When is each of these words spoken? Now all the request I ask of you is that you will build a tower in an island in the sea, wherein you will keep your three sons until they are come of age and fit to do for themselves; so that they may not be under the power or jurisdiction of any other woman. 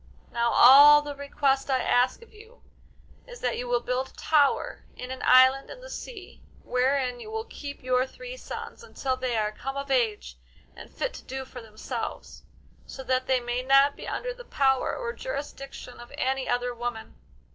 Now 0.31 0.49
all 0.51 1.03
the 1.03 1.13
request 1.13 1.69
I 1.69 1.79
ask 1.83 2.23
of 2.23 2.33
you 2.33 2.63
is 3.27 3.39
that 3.41 3.55
you 3.59 3.67
will 3.67 3.81
build 3.81 4.07
a 4.09 4.13
tower 4.13 4.83
in 4.95 5.11
an 5.11 5.21
island 5.23 5.69
in 5.69 5.79
the 5.79 5.91
sea, 5.91 6.41
wherein 6.63 7.19
you 7.19 7.29
will 7.29 7.43
keep 7.45 7.83
your 7.83 8.07
three 8.07 8.35
sons 8.35 8.81
until 8.83 9.15
they 9.15 9.37
are 9.37 9.51
come 9.51 9.77
of 9.77 9.91
age 9.91 10.39
and 10.75 10.89
fit 10.89 11.13
to 11.13 11.23
do 11.25 11.45
for 11.45 11.61
themselves; 11.61 12.41
so 12.87 13.03
that 13.03 13.27
they 13.27 13.39
may 13.39 13.61
not 13.61 13.95
be 13.95 14.07
under 14.07 14.33
the 14.33 14.43
power 14.45 14.95
or 14.97 15.13
jurisdiction 15.13 15.99
of 15.99 16.11
any 16.17 16.49
other 16.49 16.73
woman. 16.73 17.13